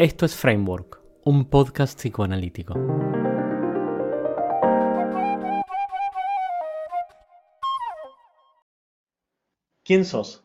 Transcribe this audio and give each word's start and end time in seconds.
Esto 0.00 0.26
es 0.26 0.36
Framework, 0.36 1.02
un 1.24 1.50
podcast 1.50 1.98
psicoanalítico. 1.98 2.74
¿Quién 9.82 10.04
sos? 10.04 10.44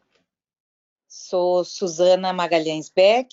Sou 1.06 1.64
Susana 1.64 2.34
Magalhães 2.34 2.92
Beck, 2.92 3.30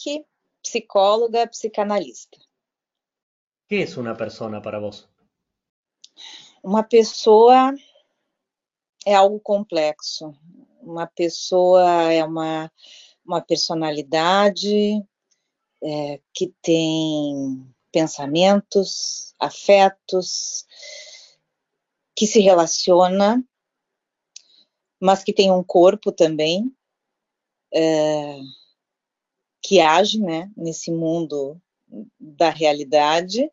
psicóloga, 0.62 1.46
psicanalista. 1.46 2.36
¿Qué 3.66 3.84
es 3.84 3.96
una 3.96 4.14
persona 4.14 4.60
para 4.60 4.78
vos? 4.78 5.08
Uma 6.62 6.82
pessoa 6.82 7.72
é 9.06 9.14
algo 9.14 9.40
complexo. 9.40 10.34
Uma 10.82 11.06
pessoa 11.06 12.12
é 12.12 12.22
uma, 12.22 12.70
uma 13.24 13.40
personalidade 13.40 15.02
é, 15.82 16.20
que 16.32 16.54
tem 16.62 17.66
pensamentos, 17.92 19.34
afetos, 19.38 20.66
que 22.14 22.26
se 22.26 22.40
relaciona, 22.40 23.42
mas 25.00 25.24
que 25.24 25.32
tem 25.32 25.50
um 25.50 25.64
corpo 25.64 26.12
também, 26.12 26.74
é, 27.72 28.38
que 29.62 29.80
age 29.80 30.20
né, 30.20 30.50
nesse 30.56 30.90
mundo 30.90 31.60
da 32.18 32.50
realidade 32.50 33.50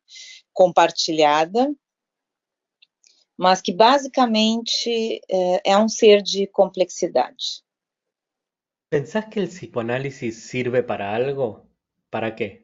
compartilhada, 0.53 1.73
mas 3.37 3.61
que 3.61 3.71
basicamente 3.71 5.21
é, 5.29 5.71
é 5.71 5.77
um 5.77 5.87
ser 5.87 6.21
de 6.21 6.47
complexidade. 6.47 7.63
¿Pensás 8.89 9.25
que 9.25 9.39
el 9.39 9.49
psicoanálisis 9.49 10.43
sirve 10.43 10.81
para 10.81 11.13
algo? 11.13 11.66
¿Para 12.09 12.33
qué? 12.33 12.63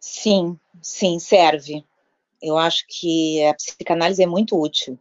Sim, 0.00 0.58
sim, 0.80 1.18
serve. 1.18 1.84
Eu 2.40 2.56
acho 2.56 2.84
que 2.88 3.44
a 3.44 3.54
psicanálise 3.54 4.22
é 4.22 4.26
muito 4.26 4.60
útil. 4.60 4.98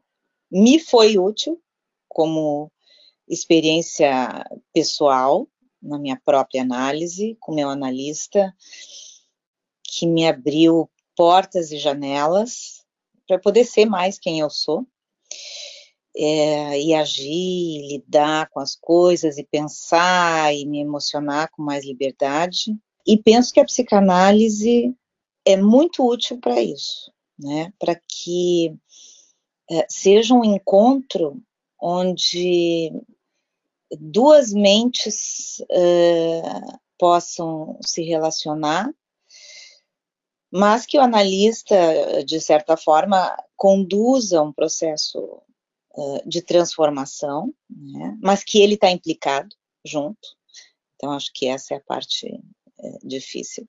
Me 0.52 0.80
foi 0.80 1.18
útil 1.18 1.62
como 2.08 2.72
experiência 3.28 4.44
pessoal, 4.74 5.48
na 5.82 6.00
minha 6.00 6.20
própria 6.24 6.62
análise, 6.62 7.38
com 7.40 7.54
meu 7.54 7.70
analista, 7.70 8.56
que 9.84 10.08
me 10.08 10.28
abriu 10.28 10.90
portas 11.16 11.72
e 11.72 11.78
janelas 11.78 12.86
para 13.28 13.40
poder 13.40 13.66
ser 13.66 13.86
mais 13.86 14.18
quem 14.18 14.40
eu 14.40 14.50
sou. 14.50 14.88
É, 16.20 16.82
e 16.82 16.96
agir, 16.96 17.88
lidar 17.88 18.50
com 18.50 18.60
as 18.60 18.76
coisas, 18.76 19.38
e 19.38 19.44
pensar, 19.44 20.52
e 20.52 20.66
me 20.66 20.80
emocionar 20.80 21.52
com 21.52 21.62
mais 21.62 21.86
liberdade. 21.86 22.76
E 23.08 23.17
penso 23.17 23.53
que 23.53 23.59
a 23.61 23.66
psicanálise 23.66 24.94
é 25.45 25.55
muito 25.55 26.05
útil 26.05 26.39
para 26.39 26.61
isso, 26.61 27.09
né? 27.39 27.72
Para 27.80 27.95
que 27.95 28.75
é, 29.72 29.86
seja 29.88 30.33
um 30.33 30.44
encontro 30.44 31.41
onde 31.81 32.91
duas 34.00 34.52
mentes 34.52 35.63
é, 35.72 36.41
possam 37.00 37.80
se 37.85 38.03
relacionar, 38.03 38.94
mas 40.52 40.85
que 40.85 40.97
o 40.97 41.02
analista, 41.02 41.75
de 42.25 42.41
certa 42.41 42.75
forma, 42.75 43.35
conduza 43.55 44.41
um 44.41 44.52
processo 44.52 45.41
é, 45.95 46.23
de 46.25 46.41
transformação, 46.41 47.53
né? 47.69 48.17
mas 48.22 48.44
que 48.44 48.61
ele 48.61 48.75
está 48.75 48.89
implicado 48.89 49.55
junto. 49.85 50.35
Então, 50.95 51.11
acho 51.11 51.31
que 51.33 51.47
essa 51.47 51.73
é 51.73 51.78
a 51.78 51.81
parte 51.81 52.41
difícil. 53.03 53.67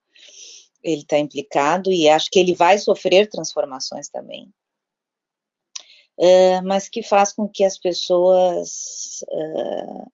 Ele 0.83 1.03
está 1.03 1.19
implicado 1.19 1.93
e 1.93 2.09
acho 2.09 2.31
que 2.31 2.39
ele 2.39 2.55
vai 2.55 2.79
sofrer 2.79 3.29
transformações 3.29 4.09
também. 4.09 4.53
Uh, 6.19 6.61
mas 6.65 6.89
que 6.89 7.01
faz 7.01 7.33
com 7.33 7.49
que 7.49 7.63
as 7.63 7.79
pessoas 7.79 9.25
uh, 9.31 10.11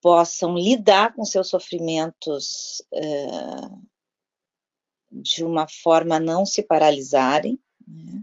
possam 0.00 0.56
lidar 0.56 1.14
com 1.14 1.24
seus 1.24 1.48
sofrimentos 1.48 2.82
uh, 2.92 3.88
de 5.12 5.44
uma 5.44 5.68
forma 5.68 6.16
a 6.16 6.20
não 6.20 6.44
se 6.44 6.64
paralisarem 6.64 7.60
né? 7.86 8.22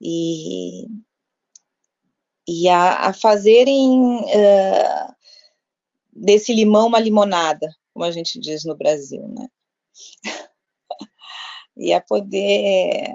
e, 0.00 0.88
e 2.48 2.68
a, 2.68 3.08
a 3.08 3.12
fazerem 3.12 4.24
desse 6.12 6.52
limão 6.52 6.88
uma 6.88 6.98
limonada, 6.98 7.74
como 7.94 8.04
a 8.04 8.10
gente 8.10 8.38
diz 8.38 8.64
no 8.64 8.76
Brasil, 8.76 9.26
né? 9.28 9.48
e 11.76 11.92
a 11.92 12.00
poder 12.00 13.08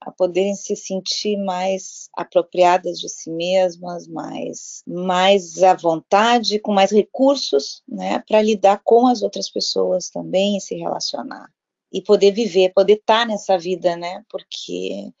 a 0.00 0.12
poderem 0.12 0.54
se 0.54 0.76
sentir 0.76 1.36
mais 1.36 2.08
apropriadas 2.16 2.98
de 3.00 3.08
si 3.08 3.28
mesmas, 3.28 4.06
mais 4.06 4.82
mais 4.86 5.62
à 5.62 5.74
vontade, 5.74 6.60
com 6.60 6.72
mais 6.72 6.90
recursos, 6.90 7.82
né, 7.88 8.20
para 8.20 8.40
lidar 8.40 8.80
com 8.84 9.08
as 9.08 9.22
outras 9.22 9.50
pessoas 9.50 10.08
também 10.08 10.56
e 10.56 10.60
se 10.60 10.76
relacionar 10.76 11.50
e 11.92 12.00
poder 12.02 12.32
viver, 12.32 12.72
poder 12.72 12.94
estar 12.94 13.20
tá 13.20 13.26
nessa 13.26 13.58
vida, 13.58 13.96
né? 13.96 14.24
Porque 14.28 15.12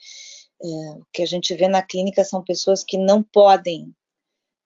é, 0.62 0.66
o 0.66 1.06
que 1.12 1.22
a 1.22 1.26
gente 1.26 1.54
vê 1.54 1.68
na 1.68 1.82
clínica 1.82 2.24
são 2.24 2.42
pessoas 2.42 2.84
que 2.84 2.98
não 2.98 3.22
podem 3.22 3.94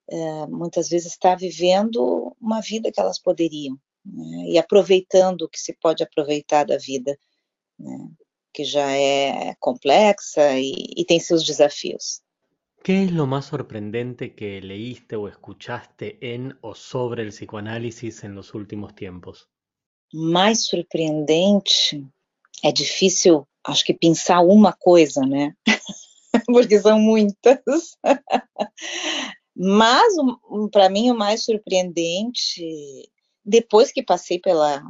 é, 0.09 0.47
muitas 0.47 0.89
vezes 0.89 1.13
estar 1.13 1.35
vivendo 1.35 2.35
uma 2.39 2.61
vida 2.61 2.91
que 2.91 2.99
elas 2.99 3.19
poderiam, 3.19 3.77
né, 4.05 4.49
e 4.49 4.57
aproveitando 4.57 5.43
o 5.43 5.49
que 5.49 5.59
se 5.59 5.73
pode 5.73 6.03
aproveitar 6.03 6.65
da 6.65 6.77
vida, 6.77 7.17
né, 7.79 8.09
que 8.53 8.63
já 8.63 8.91
é 8.91 9.55
complexa 9.59 10.57
e, 10.57 10.73
e 10.97 11.05
tem 11.05 11.19
seus 11.19 11.43
desafios. 11.43 12.21
¿Qué 12.83 13.03
es 13.03 13.11
lo 13.11 13.27
más 13.27 13.45
sorprendente 13.45 14.33
que 14.33 14.59
leíste 14.59 15.15
o 15.15 15.27
escuchaste 15.27 16.17
en 16.19 16.57
o 16.61 16.73
sobre 16.73 17.21
el 17.21 17.29
psicoanálisis 17.29 18.23
en 18.23 18.33
los 18.33 18.55
últimos 18.55 18.95
tiempos? 18.95 19.47
Mais 20.11 20.65
surpreendente 20.65 22.03
é 22.63 22.71
difícil, 22.71 23.47
acho 23.63 23.85
que 23.85 23.93
pensar 23.93 24.41
uma 24.41 24.73
coisa, 24.73 25.21
né? 25.21 25.55
Porque 26.47 26.79
são 26.79 26.99
muitas. 26.99 27.97
Mas 29.55 30.13
para 30.71 30.89
mim 30.89 31.11
o 31.11 31.15
mais 31.15 31.45
surpreendente 31.45 33.11
depois 33.43 33.91
que 33.91 34.03
passei 34.03 34.39
pela 34.39 34.83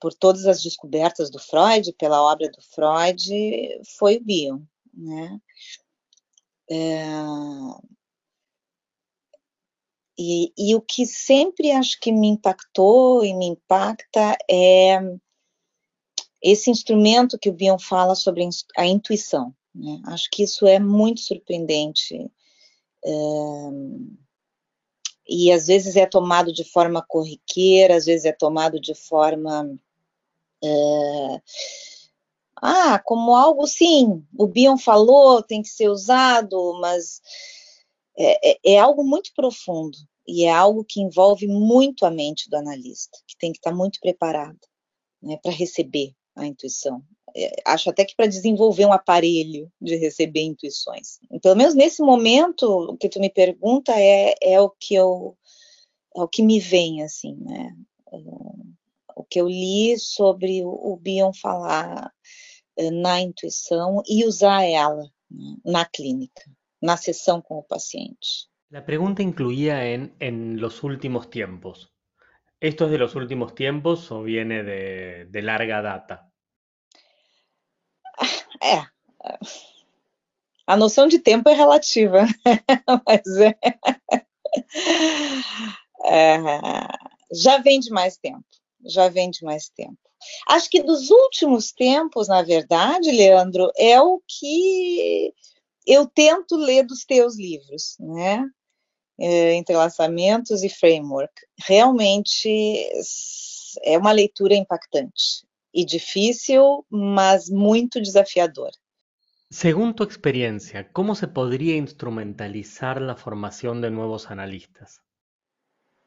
por 0.00 0.14
todas 0.14 0.46
as 0.46 0.62
descobertas 0.62 1.30
do 1.30 1.40
Freud, 1.40 1.92
pela 1.94 2.22
obra 2.22 2.48
do 2.50 2.62
Freud, 2.62 3.20
foi 3.98 4.16
o 4.16 4.24
Bion, 4.24 4.60
né? 4.94 5.40
É... 6.70 7.02
E, 10.20 10.52
e, 10.58 10.74
o 10.74 10.80
que 10.80 11.06
sempre 11.06 11.70
acho 11.70 11.98
que 12.00 12.10
me 12.10 12.28
impactou 12.28 13.24
e 13.24 13.32
me 13.34 13.46
impacta 13.46 14.36
é 14.50 14.98
esse 16.42 16.70
instrumento 16.70 17.38
que 17.38 17.48
o 17.48 17.52
Bion 17.52 17.78
fala 17.78 18.16
sobre 18.16 18.48
a 18.76 18.86
intuição. 18.86 19.54
Né? 19.72 20.00
Acho 20.06 20.28
que 20.30 20.42
isso 20.42 20.66
é 20.66 20.80
muito 20.80 21.20
surpreendente. 21.20 22.30
É 23.04 23.10
e 25.28 25.52
às 25.52 25.66
vezes 25.66 25.96
é 25.96 26.06
tomado 26.06 26.52
de 26.52 26.64
forma 26.64 27.04
corriqueira, 27.06 27.96
às 27.96 28.06
vezes 28.06 28.24
é 28.24 28.32
tomado 28.32 28.80
de 28.80 28.94
forma. 28.94 29.78
É, 30.64 31.42
ah, 32.60 32.98
como 32.98 33.36
algo 33.36 33.66
sim, 33.66 34.24
o 34.36 34.46
Bion 34.46 34.76
falou, 34.78 35.42
tem 35.42 35.62
que 35.62 35.68
ser 35.68 35.88
usado, 35.88 36.78
mas 36.80 37.20
é, 38.16 38.52
é, 38.52 38.58
é 38.74 38.78
algo 38.78 39.04
muito 39.04 39.32
profundo 39.34 39.96
e 40.26 40.44
é 40.44 40.50
algo 40.50 40.84
que 40.84 41.00
envolve 41.00 41.46
muito 41.46 42.04
a 42.04 42.10
mente 42.10 42.50
do 42.50 42.56
analista, 42.56 43.18
que 43.26 43.36
tem 43.38 43.52
que 43.52 43.58
estar 43.58 43.72
muito 43.72 44.00
preparado 44.00 44.58
né, 45.22 45.38
para 45.42 45.52
receber 45.52 46.12
a 46.34 46.46
intuição. 46.46 47.02
É, 47.36 47.62
acho 47.66 47.90
até 47.90 48.04
que 48.04 48.14
para 48.16 48.26
desenvolver 48.26 48.86
um 48.86 48.92
aparelho 48.92 49.70
de 49.80 49.96
receber 49.96 50.42
intuições. 50.42 51.18
Pelo 51.42 51.56
menos 51.56 51.74
nesse 51.74 52.02
momento, 52.02 52.64
o 52.64 52.96
que 52.96 53.08
tu 53.08 53.20
me 53.20 53.30
pergunta 53.30 53.92
é, 53.96 54.34
é 54.42 54.60
o 54.60 54.70
que 54.70 54.94
eu 54.94 55.36
é 56.16 56.22
o 56.22 56.28
que 56.28 56.42
me 56.42 56.58
vem 56.58 57.02
assim, 57.02 57.36
né? 57.40 57.76
O 59.14 59.24
que 59.24 59.40
eu 59.40 59.48
li 59.48 59.98
sobre 59.98 60.62
o 60.64 60.96
Bion 60.96 61.32
falar 61.32 62.12
eh, 62.76 62.90
na 62.90 63.20
intuição 63.20 64.02
e 64.08 64.24
usar 64.24 64.64
ela 64.64 65.02
né, 65.30 65.56
na 65.64 65.84
clínica, 65.84 66.42
na 66.80 66.96
sessão 66.96 67.42
com 67.42 67.58
o 67.58 67.62
paciente. 67.62 68.48
La 68.70 68.84
pregunta 68.84 69.22
incluía 69.22 69.86
en, 69.86 70.14
en 70.20 70.60
los 70.60 70.82
últimos 70.82 71.30
tiempos. 71.30 71.92
¿Esto 72.60 72.86
es 72.86 72.90
de 72.90 72.98
los 72.98 73.14
últimos 73.14 73.54
tiempos 73.54 74.10
o 74.10 74.22
viene 74.22 74.62
de, 74.62 75.26
de 75.26 75.42
larga 75.42 75.80
data? 75.80 76.27
É. 78.62 78.86
A 80.66 80.76
noção 80.76 81.06
de 81.08 81.18
tempo 81.18 81.48
é 81.48 81.54
relativa, 81.54 82.26
mas 83.06 83.22
é, 83.38 83.54
é, 86.04 86.38
já 87.32 87.58
vem 87.58 87.80
de 87.80 87.90
mais 87.90 88.16
tempo. 88.16 88.44
já 88.84 89.08
vem 89.08 89.30
de 89.30 89.42
mais 89.44 89.68
tempo. 89.70 89.98
Acho 90.48 90.68
que 90.68 90.82
dos 90.82 91.10
últimos 91.10 91.72
tempos, 91.72 92.28
na 92.28 92.42
verdade, 92.42 93.10
Leandro, 93.10 93.70
é 93.78 94.00
o 94.00 94.20
que 94.26 95.32
eu 95.86 96.06
tento 96.06 96.56
ler 96.56 96.84
dos 96.84 97.04
teus 97.04 97.36
livros, 97.36 97.96
né? 97.98 98.44
É, 99.20 99.54
entrelaçamentos 99.54 100.62
e 100.62 100.68
framework. 100.68 101.32
Realmente 101.66 102.48
é 103.82 103.98
uma 103.98 104.12
leitura 104.12 104.54
impactante 104.54 105.47
e 105.72 105.84
difícil, 105.84 106.84
mas 106.90 107.48
muito 107.48 108.00
desafiadora. 108.00 108.72
Según 109.50 109.94
tu 109.94 110.04
experiencia, 110.04 110.92
¿cómo 110.92 111.14
se 111.14 111.26
podría 111.26 111.76
instrumentalizar 111.76 113.00
la 113.00 113.16
formación 113.16 113.80
de 113.80 113.90
nuevos 113.90 114.30
analistas? 114.30 115.00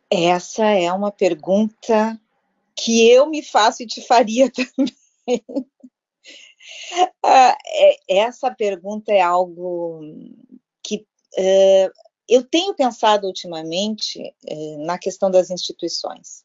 Essa 0.10 0.66
é 0.66 0.92
uma 0.92 1.12
pergunta 1.12 2.20
que 2.76 3.10
eu 3.10 3.28
me 3.28 3.42
faço 3.42 3.82
e 3.82 3.88
te 3.88 4.02
faria 4.02 4.52
também. 4.54 5.44
Ah, 7.24 7.58
é, 7.66 8.18
essa 8.20 8.54
pergunta 8.54 9.12
é 9.12 9.22
algo 9.22 10.02
que 10.84 10.98
uh, 11.38 11.92
eu 12.28 12.44
tenho 12.44 12.76
pensado 12.76 13.26
ultimamente 13.28 14.20
uh, 14.20 14.86
na 14.86 14.98
questão 14.98 15.32
das 15.32 15.50
instituições. 15.50 16.44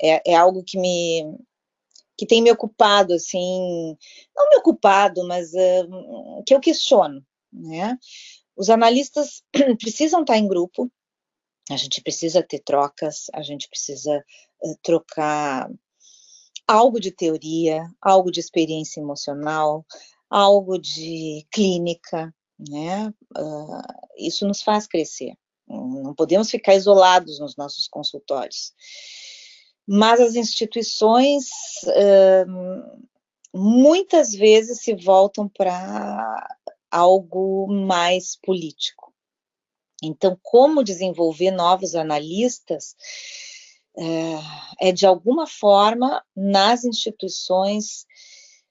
É, 0.00 0.32
é, 0.32 0.34
algo 0.34 0.62
que 0.62 0.78
me 0.78 1.24
que 2.16 2.26
tem 2.26 2.42
me 2.42 2.50
ocupado 2.50 3.14
assim, 3.14 3.96
não 4.34 4.48
me 4.48 4.56
ocupado, 4.56 5.26
mas 5.26 5.52
uh, 5.52 6.42
que 6.44 6.54
eu 6.54 6.60
questiono, 6.60 7.24
né? 7.52 7.98
Os 8.56 8.70
analistas 8.70 9.42
precisam 9.78 10.22
estar 10.22 10.38
em 10.38 10.48
grupo, 10.48 10.90
a 11.70 11.76
gente 11.76 12.00
precisa 12.00 12.42
ter 12.42 12.60
trocas, 12.60 13.26
a 13.34 13.42
gente 13.42 13.68
precisa 13.68 14.24
uh, 14.62 14.78
trocar 14.82 15.70
algo 16.66 16.98
de 16.98 17.10
teoria, 17.10 17.84
algo 18.00 18.30
de 18.30 18.40
experiência 18.40 19.00
emocional, 19.00 19.84
algo 20.30 20.78
de 20.78 21.46
clínica, 21.52 22.34
né? 22.58 23.12
Uh, 23.36 23.82
isso 24.16 24.46
nos 24.46 24.62
faz 24.62 24.86
crescer. 24.86 25.34
Não 25.68 26.14
podemos 26.14 26.50
ficar 26.50 26.74
isolados 26.74 27.40
nos 27.40 27.56
nossos 27.56 27.88
consultórios. 27.88 28.72
Mas 29.86 30.20
as 30.20 30.34
instituições 30.34 31.46
muitas 33.54 34.32
vezes 34.32 34.80
se 34.82 34.94
voltam 34.94 35.48
para 35.48 36.58
algo 36.90 37.66
mais 37.68 38.36
político. 38.36 39.12
Então, 40.02 40.38
como 40.42 40.84
desenvolver 40.84 41.50
novos 41.50 41.94
analistas 41.94 42.94
é, 43.96 44.88
é 44.88 44.92
de 44.92 45.06
alguma 45.06 45.46
forma 45.46 46.22
nas 46.34 46.84
instituições 46.84 48.06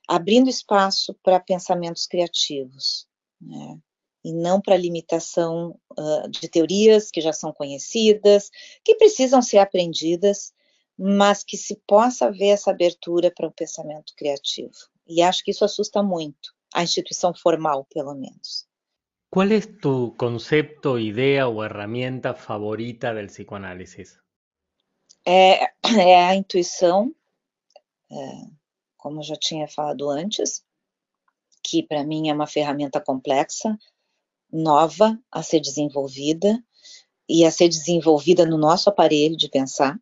abrindo 0.08 0.50
espaço 0.50 1.16
para 1.24 1.40
pensamentos 1.40 2.06
criativos, 2.06 3.08
né? 3.42 3.80
e 4.24 4.32
não 4.32 4.62
para 4.62 4.78
limitação 4.78 5.80
uh, 5.98 6.30
de 6.30 6.48
teorias 6.48 7.10
que 7.10 7.22
já 7.22 7.34
são 7.34 7.52
conhecidas, 7.52 8.52
que 8.84 8.96
precisam 8.96 9.42
ser 9.42 9.58
aprendidas, 9.58 10.54
mas 10.98 11.44
que 11.44 11.58
se 11.58 11.82
possa 11.88 12.28
haver 12.28 12.50
essa 12.50 12.72
abertura 12.72 13.32
para 13.32 13.48
o 13.48 13.52
pensamento 13.52 14.14
criativo. 14.16 14.74
E 15.08 15.22
acho 15.22 15.44
que 15.44 15.52
isso 15.52 15.66
assusta 15.66 16.02
muito 16.02 16.54
a 16.74 16.84
instituição 16.84 17.34
formal, 17.34 17.86
pelo 17.86 18.14
menos. 18.14 18.68
¿Cuál 19.30 19.52
es 19.52 19.68
tu 19.82 20.16
concepto, 20.18 20.98
idea 20.98 21.48
o 21.48 21.64
herramienta 21.64 22.34
favorita 22.34 23.14
del 23.14 23.28
psicoanálisis? 23.28 24.18
É, 25.26 25.66
é 25.84 26.26
a 26.26 26.36
intuição, 26.36 27.14
é, 28.10 28.16
como 28.96 29.20
eu 29.20 29.24
já 29.24 29.36
tinha 29.36 29.68
falado 29.68 30.10
antes, 30.10 30.64
que 31.64 31.84
para 31.84 32.04
mim 32.04 32.30
é 32.30 32.34
uma 32.34 32.48
ferramenta 32.48 33.02
complexa, 33.02 33.78
nova 34.52 35.20
a 35.32 35.44
ser 35.44 35.60
desenvolvida 35.60 36.64
e 37.28 37.44
a 37.44 37.52
ser 37.52 37.68
desenvolvida 37.68 38.46
no 38.46 38.58
nosso 38.58 38.90
aparelho 38.90 39.36
de 39.36 39.50
pensar. 39.50 40.00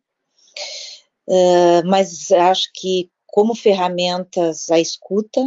Uh, 1.26 1.86
mas 1.86 2.30
acho 2.30 2.70
que 2.74 3.10
como 3.26 3.54
ferramentas 3.54 4.70
a 4.70 4.78
escuta 4.78 5.40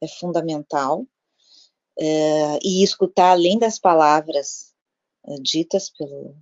é 0.00 0.08
fundamental 0.08 1.00
uh, 1.98 2.58
e 2.62 2.82
escutar 2.82 3.32
além 3.32 3.58
das 3.58 3.78
palavras 3.78 4.72
uh, 5.26 5.42
ditas 5.42 5.90
pelo, 5.90 6.36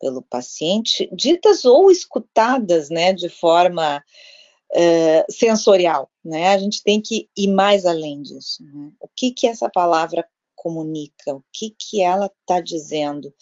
pelo 0.00 0.22
paciente, 0.22 1.08
ditas 1.12 1.64
ou 1.64 1.90
escutadas, 1.90 2.90
né, 2.90 3.12
de 3.12 3.28
forma 3.28 4.02
uh, 4.72 5.32
sensorial, 5.32 6.10
né, 6.24 6.48
a 6.48 6.58
gente 6.58 6.82
tem 6.82 7.00
que 7.00 7.28
ir 7.36 7.48
mais 7.48 7.84
além 7.84 8.22
disso, 8.22 8.62
né? 8.64 8.92
o 9.00 9.08
que 9.08 9.32
que 9.32 9.46
essa 9.46 9.68
palavra 9.68 10.26
comunica, 10.54 11.34
o 11.34 11.44
que 11.52 11.74
que 11.78 12.02
ela 12.02 12.26
está 12.26 12.60
dizendo, 12.60 13.32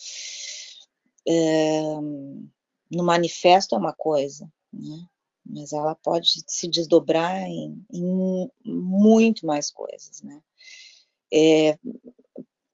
no 2.97 3.05
manifesto 3.05 3.75
é 3.75 3.79
uma 3.79 3.93
coisa, 3.93 4.51
né, 4.73 5.07
mas 5.45 5.73
ela 5.73 5.95
pode 5.95 6.43
se 6.47 6.69
desdobrar 6.69 7.43
em, 7.43 7.85
em 7.93 8.51
muito 8.65 9.47
mais 9.47 9.71
coisas, 9.71 10.23
né, 10.23 10.41
é, 11.33 11.79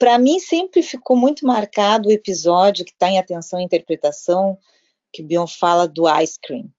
para 0.01 0.19
mim 0.19 0.41
sempre 0.41 0.83
ficou 0.83 1.15
muito 1.15 1.47
marcado 1.47 2.09
o 2.09 2.13
episódio 2.13 2.87
que 2.87 2.93
está 2.93 3.11
em 3.11 3.19
atenção 3.19 3.61
e 3.61 3.65
interpretação, 3.65 4.59
que 5.13 5.23
o 5.23 5.27
Bion 5.27 5.47
fala 5.47 5.87
do 5.87 6.09
ice 6.21 6.39
cream, 6.41 6.73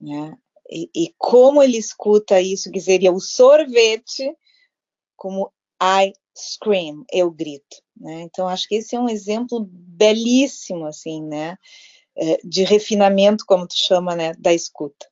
né? 0.00 0.38
E, 0.70 0.88
e, 0.94 1.14
como 1.18 1.62
ele 1.62 1.76
escuta 1.76 2.40
isso, 2.40 2.70
que 2.70 2.80
seria 2.80 3.12
o 3.12 3.20
sorvete, 3.20 4.32
como 5.16 5.52
ice 6.00 6.56
cream, 6.60 7.04
eu 7.12 7.30
grito, 7.30 7.82
né? 7.96 8.22
Então 8.22 8.46
acho 8.48 8.68
que 8.68 8.76
esse 8.76 8.94
é 8.94 9.00
um 9.00 9.08
exemplo 9.08 9.66
belíssimo, 9.68 10.86
assim, 10.86 11.20
né? 11.20 11.58
É, 12.16 12.38
de 12.44 12.64
refinamento, 12.64 13.44
como 13.46 13.66
tu 13.66 13.74
chama, 13.76 14.14
né? 14.14 14.34
Da 14.34 14.52
escuta. 14.52 15.06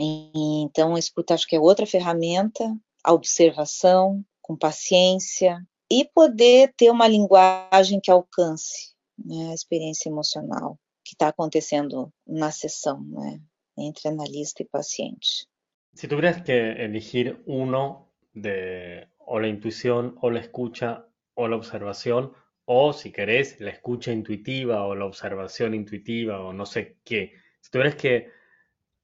E, 0.00 0.62
então 0.62 0.94
a 0.94 0.98
escuta 0.98 1.34
acho 1.34 1.46
que 1.46 1.56
é 1.56 1.60
outra 1.60 1.86
ferramenta, 1.86 2.64
a 3.04 3.12
observação, 3.12 4.24
com 4.40 4.56
paciência 4.56 5.64
e 5.90 6.04
poder 6.04 6.72
ter 6.76 6.90
uma 6.90 7.06
linguagem 7.06 8.00
que 8.00 8.10
alcance 8.10 8.94
né, 9.18 9.50
a 9.50 9.54
experiência 9.54 10.08
emocional 10.08 10.78
que 11.04 11.14
está 11.14 11.28
acontecendo 11.28 12.12
na 12.26 12.50
sessão, 12.50 13.02
né, 13.04 13.40
entre 13.76 14.08
analista 14.08 14.62
e 14.62 14.66
paciente. 14.66 15.46
Si 15.94 16.08
tuvieras 16.08 16.40
que 16.42 16.52
elegir 16.52 17.42
uno 17.46 18.08
de 18.34 19.08
o 19.18 19.38
la 19.38 19.48
intuición 19.48 20.16
o 20.22 20.30
la 20.30 20.40
escucha 20.40 21.06
o 21.34 21.48
la 21.48 21.56
observación 21.56 22.32
o 22.64 22.92
si 22.92 23.12
querés 23.12 23.60
la 23.60 23.70
escucha 23.70 24.12
intuitiva 24.12 24.84
o 24.84 24.94
la 24.94 25.04
observación 25.04 25.74
intuitiva 25.74 26.40
o 26.40 26.52
no 26.52 26.66
sé 26.66 26.98
qué, 27.04 27.34
si 27.60 27.70
tuvieras 27.70 27.96
que 27.96 28.30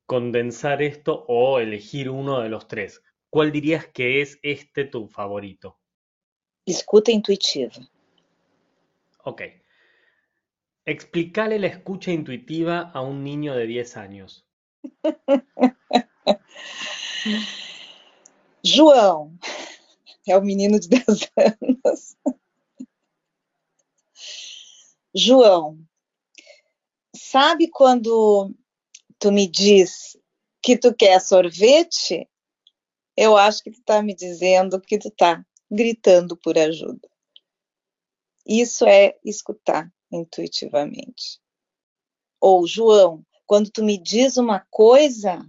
condensar 0.06 0.82
esto 0.82 1.24
o 1.28 1.58
elegir 1.58 2.10
uno 2.10 2.40
de 2.40 2.48
los 2.48 2.66
tres, 2.68 3.02
¿Cuál 3.30 3.52
dirías 3.52 3.86
que 3.86 4.22
es 4.22 4.38
este 4.42 4.84
tu 4.86 5.06
favorito? 5.06 5.78
Escuta 6.64 7.10
intuitiva. 7.10 7.72
Ok. 9.24 9.42
Explícale 10.86 11.58
la 11.58 11.66
escucha 11.66 12.10
intuitiva 12.10 12.90
a 12.94 13.02
un 13.02 13.22
niño 13.22 13.54
de 13.54 13.66
10 13.66 13.98
años. 13.98 14.46
João, 18.64 19.38
é 20.26 20.34
o 20.36 20.40
menino 20.40 20.80
de 20.80 20.88
10 20.88 21.30
anos. 21.36 22.16
João, 25.18 25.78
sabe 27.14 27.68
quando 27.68 28.54
tu 29.18 29.32
me 29.32 29.48
diz 29.48 30.16
que 30.62 30.76
tu 30.76 30.94
quer 30.94 31.20
sorvete? 31.20 32.28
eu 33.18 33.36
acho 33.36 33.64
que 33.64 33.72
tu 33.72 33.80
está 33.80 34.00
me 34.00 34.14
dizendo 34.14 34.80
que 34.80 34.96
tu 34.96 35.08
está 35.08 35.44
gritando 35.68 36.36
por 36.36 36.56
ajuda. 36.56 37.08
Isso 38.46 38.86
é 38.86 39.18
escutar 39.24 39.92
intuitivamente. 40.12 41.40
Ou, 42.40 42.64
João, 42.64 43.26
quando 43.44 43.72
tu 43.72 43.82
me 43.82 43.98
diz 43.98 44.36
uma 44.36 44.64
coisa, 44.70 45.44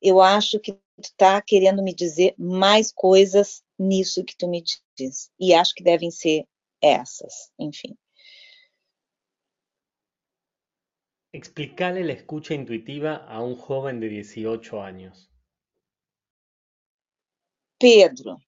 eu 0.00 0.20
acho 0.20 0.60
que 0.60 0.74
tu 0.74 0.80
está 1.02 1.42
querendo 1.42 1.82
me 1.82 1.92
dizer 1.92 2.36
mais 2.38 2.92
coisas 2.92 3.64
nisso 3.76 4.24
que 4.24 4.36
tu 4.36 4.46
me 4.46 4.62
diz. 4.96 5.28
E 5.40 5.52
acho 5.52 5.74
que 5.74 5.82
devem 5.82 6.12
ser 6.12 6.46
essas, 6.80 7.50
enfim. 7.58 7.98
Explicarle 11.32 12.10
a 12.10 12.14
escucha 12.14 12.54
intuitiva 12.54 13.24
a 13.26 13.42
um 13.42 13.54
jovem 13.54 14.00
de 14.00 14.08
18 14.08 14.76
anos. 14.76 15.30
Pedro, 17.78 18.38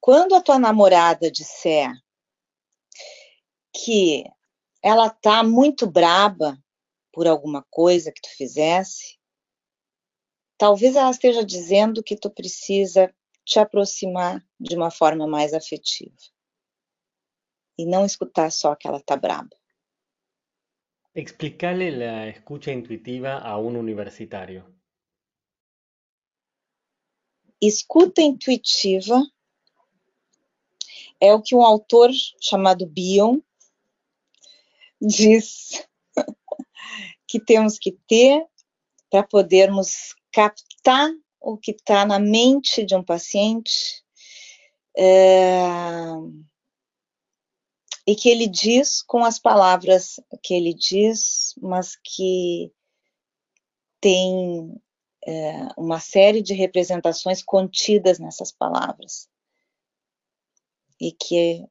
quando 0.00 0.34
a 0.34 0.40
tua 0.40 0.58
namorada 0.58 1.30
disser 1.30 1.92
que 3.72 4.24
ela 4.82 5.08
tá 5.08 5.44
muito 5.44 5.86
braba 5.86 6.58
por 7.12 7.26
alguma 7.26 7.62
coisa 7.70 8.10
que 8.10 8.20
tu 8.20 8.28
fizesse, 8.36 9.18
talvez 10.58 10.96
ela 10.96 11.10
esteja 11.10 11.44
dizendo 11.44 12.02
que 12.02 12.16
tu 12.16 12.30
precisa 12.30 13.14
te 13.44 13.58
aproximar 13.58 14.44
de 14.58 14.74
uma 14.76 14.90
forma 14.90 15.26
mais 15.26 15.52
afetiva 15.52 16.16
e 17.78 17.86
não 17.86 18.04
escutar 18.04 18.50
só 18.50 18.74
que 18.74 18.86
ela 18.86 18.98
está 18.98 19.16
braba. 19.16 19.61
Explicarle 21.14 21.90
la 21.90 22.28
escucha 22.28 22.72
intuitiva 22.72 23.38
a 23.38 23.58
um 23.58 23.78
universitário. 23.78 24.64
Escuta 27.60 28.22
intuitiva 28.22 29.22
é 31.20 31.34
o 31.34 31.42
que 31.42 31.54
um 31.54 31.62
autor 31.62 32.10
chamado 32.40 32.86
Bion 32.86 33.40
diz 35.00 35.86
que 37.28 37.38
temos 37.38 37.78
que 37.78 37.92
ter 38.08 38.44
para 39.10 39.22
podermos 39.22 40.16
captar 40.32 41.10
o 41.38 41.58
que 41.58 41.72
está 41.72 42.06
na 42.06 42.18
mente 42.18 42.84
de 42.84 42.96
um 42.96 43.04
paciente 43.04 44.02
é, 44.96 45.62
e 48.06 48.14
que 48.16 48.28
ele 48.28 48.46
diz 48.46 49.02
com 49.02 49.24
as 49.24 49.38
palavras 49.38 50.20
que 50.42 50.54
ele 50.54 50.74
diz, 50.74 51.54
mas 51.60 51.96
que 51.96 52.72
tem 54.00 54.74
é, 55.24 55.68
uma 55.76 56.00
série 56.00 56.42
de 56.42 56.54
representações 56.54 57.42
contidas 57.42 58.18
nessas 58.18 58.50
palavras 58.50 59.28
e 61.00 61.12
que 61.12 61.64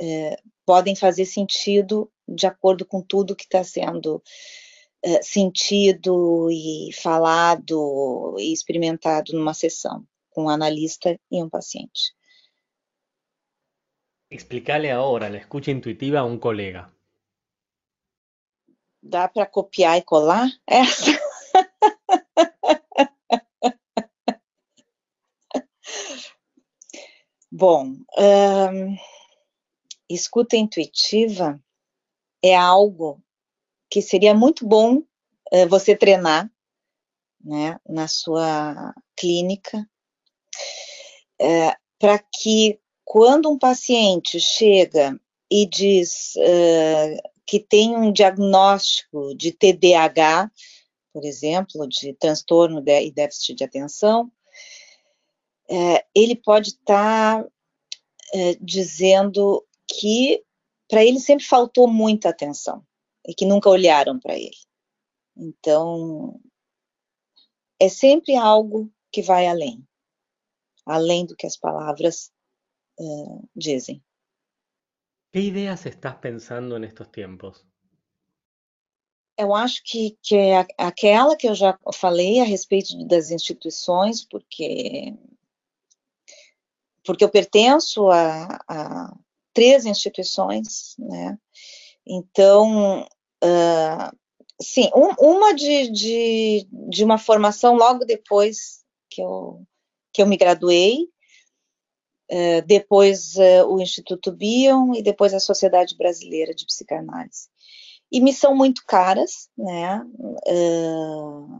é, 0.00 0.36
podem 0.66 0.94
fazer 0.94 1.24
sentido 1.24 2.12
de 2.28 2.46
acordo 2.46 2.84
com 2.84 3.00
tudo 3.00 3.34
que 3.34 3.44
está 3.44 3.64
sendo 3.64 4.16
uh, 4.16 5.22
sentido 5.22 6.50
e 6.50 6.92
falado 6.92 8.36
e 8.38 8.52
experimentado 8.52 9.32
numa 9.32 9.54
sessão 9.54 10.06
com 10.30 10.44
um 10.44 10.48
analista 10.48 11.18
e 11.30 11.42
um 11.42 11.48
paciente. 11.48 12.14
Explicarle 14.30 14.90
agora 14.90 15.26
a 15.26 15.36
escuta 15.36 15.70
intuitiva 15.70 16.18
a 16.18 16.24
um 16.24 16.38
colega. 16.38 16.92
Dá 19.02 19.26
para 19.26 19.46
copiar 19.46 19.96
e 19.96 20.02
colar 20.02 20.48
essa? 20.66 21.10
Bom, 27.50 27.96
um, 28.18 28.96
escuta 30.08 30.56
intuitiva 30.56 31.58
é 32.42 32.54
algo 32.54 33.22
que 33.90 34.02
seria 34.02 34.34
muito 34.34 34.66
bom 34.68 34.98
uh, 34.98 35.66
você 35.68 35.96
treinar 35.96 36.52
né, 37.40 37.80
na 37.88 38.06
sua 38.06 38.94
clínica, 39.16 39.88
uh, 41.40 41.72
para 41.98 42.18
que 42.18 42.78
quando 43.08 43.50
um 43.50 43.58
paciente 43.58 44.38
chega 44.38 45.18
e 45.50 45.64
diz 45.66 46.34
uh, 46.36 47.30
que 47.46 47.58
tem 47.58 47.96
um 47.96 48.12
diagnóstico 48.12 49.34
de 49.34 49.50
TDAH, 49.50 50.52
por 51.10 51.24
exemplo, 51.24 51.88
de 51.88 52.12
transtorno 52.12 52.82
de, 52.82 53.06
e 53.06 53.10
déficit 53.10 53.54
de 53.54 53.64
atenção, 53.64 54.30
ele 56.14 56.36
pode 56.36 56.68
estar 56.70 57.42
tá, 57.42 57.50
dizendo 58.60 59.66
que 59.86 60.42
para 60.86 61.02
ele 61.02 61.18
sempre 61.18 61.44
faltou 61.44 61.88
muita 61.88 62.28
atenção 62.28 62.82
e 63.26 63.34
que 63.34 63.46
nunca 63.46 63.70
olharam 63.70 64.18
para 64.18 64.34
ele. 64.34 64.56
Então, 65.34 66.38
é 67.80 67.88
sempre 67.88 68.34
algo 68.36 68.90
que 69.10 69.22
vai 69.22 69.46
além, 69.46 69.82
além 70.84 71.24
do 71.24 71.36
que 71.36 71.46
as 71.46 71.56
palavras 71.56 72.30
uh, 72.98 73.48
dizem. 73.54 74.02
Que 75.32 75.40
ideias 75.40 75.84
estás 75.86 76.16
pensando 76.16 76.78
nestes 76.78 77.08
tempos? 77.08 77.66
Eu 79.36 79.54
acho 79.54 79.82
que, 79.84 80.18
que 80.22 80.34
é 80.34 80.66
aquela 80.76 81.36
que 81.36 81.48
eu 81.48 81.54
já 81.54 81.78
falei 81.94 82.40
a 82.40 82.44
respeito 82.44 83.06
das 83.06 83.30
instituições, 83.30 84.24
porque 84.24 85.14
porque 87.04 87.24
eu 87.24 87.30
pertenço 87.30 88.10
a, 88.10 88.60
a 88.68 89.16
três 89.54 89.86
instituições, 89.86 90.94
né? 90.98 91.38
Então, 92.06 93.02
uh, 93.42 94.16
sim, 94.60 94.90
um, 94.94 95.14
uma 95.18 95.54
de, 95.54 95.90
de, 95.90 96.68
de, 96.70 97.04
uma 97.04 97.16
formação 97.16 97.76
logo 97.76 98.04
depois 98.04 98.84
que 99.08 99.22
eu, 99.22 99.62
que 100.12 100.20
eu 100.20 100.26
me 100.26 100.36
graduei, 100.36 101.08
uh, 102.30 102.66
depois 102.66 103.34
uh, 103.36 103.66
o 103.68 103.80
Instituto 103.80 104.32
Bion 104.32 104.94
e 104.94 105.02
depois 105.02 105.34
a 105.34 105.40
Sociedade 105.40 105.96
Brasileira 105.96 106.54
de 106.54 106.66
Psicanálise. 106.66 107.48
E 108.10 108.20
me 108.20 108.32
são 108.32 108.56
muito 108.56 108.82
caras, 108.86 109.50
né? 109.56 110.02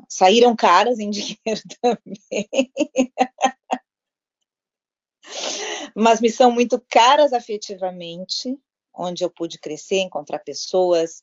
saíram 0.09 0.57
caras 0.57 0.99
em 0.99 1.11
dinheiro 1.11 1.61
também 1.83 2.49
mas 5.95 6.21
me 6.21 6.31
são 6.31 6.51
muito 6.51 6.83
caras 6.89 7.33
afetivamente, 7.33 8.57
onde 8.95 9.25
eu 9.25 9.31
pude 9.31 9.59
crescer, 9.59 9.99
encontrar 9.99 10.39
pessoas, 10.41 11.23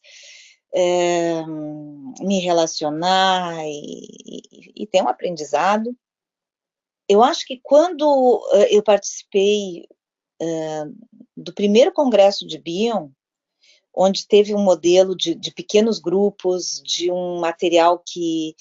me 2.22 2.40
relacionar 2.40 3.66
e, 3.66 4.42
e, 4.52 4.84
e, 4.84 4.88
ter 4.88 5.02
um 5.02 5.08
aprendizado. 5.08 5.96
Eu 7.08 7.24
acho 7.24 7.46
que 7.46 7.60
quando 7.62 8.42
eh, 8.54 8.76
eu 8.76 8.84
participei 8.84 9.86
uh, 10.42 10.96
do 11.36 11.54
primeiro 11.54 11.92
congresso 11.94 12.46
de 12.48 12.58
Bion, 12.58 13.10
onde 13.94 14.28
teve 14.28 14.54
um 14.54 14.64
modelo 14.64 15.16
de, 15.16 15.36
de, 15.36 15.54
pequenos 15.54 16.00
grupos, 16.00 16.82
de 16.84 17.12
um 17.12 17.40
material 17.40 18.04
que, 18.06 18.56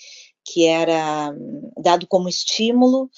que 0.44 0.66
era 0.66 1.30
hum, 1.30 1.72
dado 1.82 2.06
como 2.06 2.28
estímulo, 2.28 3.10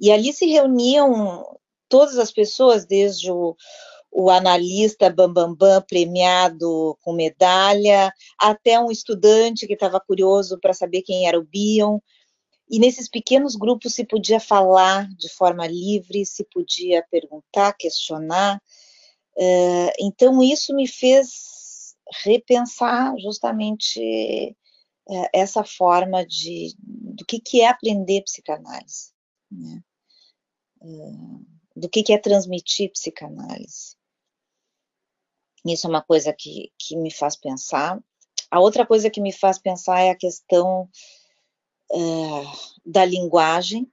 e 0.00 0.10
ali 0.10 0.32
se 0.32 0.46
reuniam 0.46 1.44
todas 1.88 2.18
as 2.18 2.32
pessoas, 2.32 2.86
desde 2.86 3.30
o, 3.30 3.54
o 4.10 4.30
analista 4.30 5.10
Bambambam 5.10 5.54
Bam 5.54 5.74
Bam, 5.74 5.82
premiado 5.82 6.98
com 7.02 7.12
medalha, 7.12 8.12
até 8.38 8.80
um 8.80 8.90
estudante 8.90 9.66
que 9.66 9.74
estava 9.74 10.00
curioso 10.00 10.58
para 10.58 10.72
saber 10.72 11.02
quem 11.02 11.28
era 11.28 11.38
o 11.38 11.44
Bion. 11.44 11.98
E 12.70 12.78
nesses 12.78 13.08
pequenos 13.08 13.56
grupos 13.56 13.94
se 13.94 14.04
podia 14.04 14.38
falar 14.38 15.08
de 15.16 15.28
forma 15.28 15.66
livre, 15.66 16.24
se 16.24 16.44
podia 16.44 17.04
perguntar, 17.10 17.72
questionar. 17.72 18.62
Uh, 19.36 19.90
então, 19.98 20.40
isso 20.40 20.72
me 20.74 20.86
fez 20.86 21.96
repensar 22.22 23.12
justamente 23.18 24.56
uh, 25.08 25.28
essa 25.32 25.64
forma 25.64 26.24
de 26.24 26.74
do 26.78 27.24
que, 27.26 27.40
que 27.40 27.60
é 27.60 27.68
aprender 27.68 28.22
psicanálise. 28.22 29.12
Né? 29.50 29.82
Uh, 30.80 31.44
do 31.74 31.88
que, 31.88 32.04
que 32.04 32.12
é 32.12 32.18
transmitir 32.18 32.92
psicanálise. 32.92 33.96
Isso 35.66 35.86
é 35.86 35.90
uma 35.90 36.02
coisa 36.02 36.32
que, 36.32 36.72
que 36.78 36.96
me 36.96 37.10
faz 37.10 37.36
pensar. 37.36 38.00
A 38.50 38.60
outra 38.60 38.86
coisa 38.86 39.10
que 39.10 39.20
me 39.20 39.32
faz 39.32 39.58
pensar 39.58 40.00
é 40.00 40.10
a 40.10 40.16
questão 40.16 40.88
da 42.84 43.04
linguagem 43.04 43.90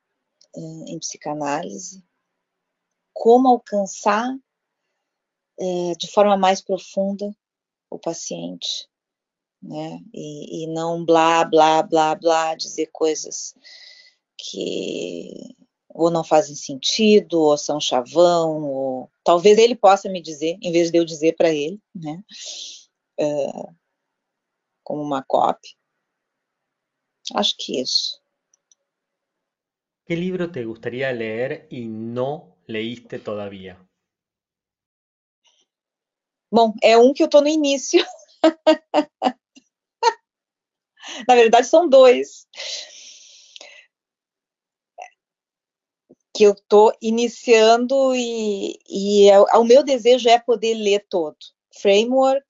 em 0.55 0.97
psicanálise, 0.99 2.03
como 3.13 3.47
alcançar 3.47 4.31
uh, 5.59 5.97
de 5.97 6.07
forma 6.07 6.37
mais 6.37 6.61
profunda 6.61 7.35
o 7.89 7.97
paciente, 7.97 8.87
né? 9.61 9.99
E, 10.13 10.63
e 10.63 10.67
não 10.67 11.03
blá, 11.03 11.43
blá, 11.43 11.81
blá, 11.81 12.15
blá, 12.15 12.55
dizer 12.55 12.87
coisas 12.91 13.55
que 14.37 15.55
ou 15.89 16.11
não 16.11 16.23
fazem 16.23 16.55
sentido, 16.55 17.41
ou 17.41 17.57
são 17.57 17.81
chavão, 17.81 18.63
ou 18.63 19.11
talvez 19.23 19.57
ele 19.57 19.75
possa 19.75 20.07
me 20.07 20.21
dizer, 20.21 20.55
em 20.61 20.71
vez 20.71 20.91
de 20.91 20.99
eu 20.99 21.03
dizer 21.03 21.35
para 21.35 21.51
ele, 21.51 21.81
né? 21.95 22.23
Uh, 23.19 23.75
como 24.83 25.01
uma 25.01 25.23
cópia. 25.23 25.71
Acho 27.35 27.55
que 27.57 27.81
isso. 27.81 28.21
Que 30.05 30.15
livro 30.15 30.51
te 30.51 30.63
gostaria 30.63 31.11
ler 31.11 31.67
e 31.69 31.85
não 31.85 32.55
leíste 32.67 33.19
todavia? 33.19 33.77
Bom, 36.49 36.73
é 36.81 36.97
um 36.97 37.13
que 37.13 37.23
eu 37.23 37.25
estou 37.25 37.41
no 37.41 37.49
início. 37.49 38.01
Na 41.27 41.35
verdade, 41.35 41.67
são 41.67 41.89
dois. 41.89 42.47
que 46.37 46.43
eu 46.43 46.51
estou 46.51 46.93
iniciando 47.01 48.15
e, 48.15 48.79
e 48.87 49.27
é, 49.27 49.39
o 49.39 49.63
meu 49.63 49.83
desejo 49.83 50.29
é 50.29 50.37
poder 50.37 50.75
ler 50.75 51.03
todo. 51.09 51.35
Framework 51.81 52.45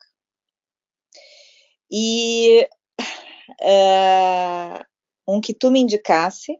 e 1.89 2.67
uh, 3.61 4.83
um 5.27 5.41
que 5.41 5.53
tu 5.53 5.69
me 5.71 5.79
indicasse, 5.79 6.57